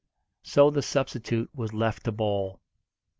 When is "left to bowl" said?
1.75-2.59